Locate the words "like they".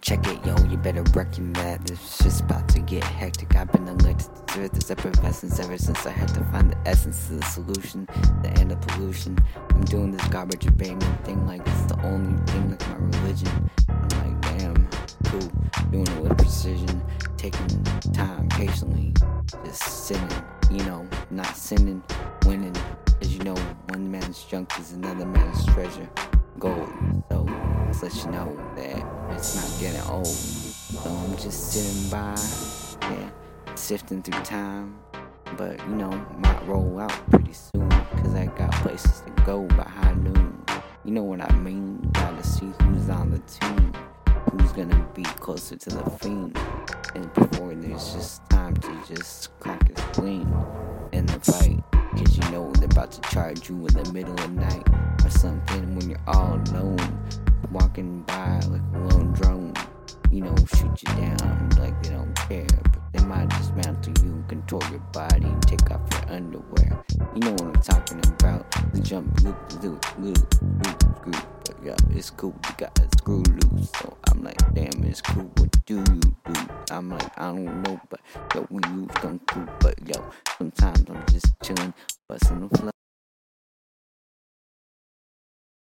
61.78-62.10